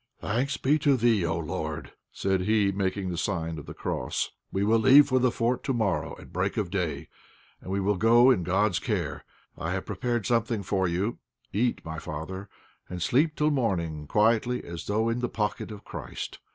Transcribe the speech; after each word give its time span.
"Thanks 0.19 0.57
be 0.57 0.79
to 0.79 0.97
Thee, 0.97 1.23
O 1.27 1.37
Lord!" 1.37 1.91
said 2.11 2.41
he, 2.41 2.71
making 2.71 3.09
the 3.11 3.19
sign 3.19 3.59
of 3.59 3.67
the 3.67 3.73
cross. 3.75 4.31
"We 4.51 4.63
will 4.63 4.79
leave 4.79 5.09
the 5.09 5.29
fort 5.31 5.63
to 5.65 5.73
morrow 5.73 6.15
at 6.17 6.33
break 6.33 6.57
of 6.57 6.71
day 6.71 7.07
and 7.61 7.69
we 7.71 7.79
will 7.79 7.97
go 7.97 8.31
in 8.31 8.41
God's 8.41 8.79
care. 8.79 9.23
I 9.55 9.73
have 9.73 9.85
prepared 9.85 10.25
something 10.25 10.63
for 10.63 10.87
you; 10.87 11.19
eat, 11.53 11.85
my 11.85 11.99
father, 11.99 12.49
and 12.89 12.99
sleep 12.99 13.35
till 13.35 13.51
morning 13.51 14.07
quietly, 14.07 14.63
as 14.63 14.87
though 14.87 15.07
in 15.07 15.19
the 15.19 15.29
pocket 15.29 15.69
of 15.69 15.85
Christ!" 15.85 16.39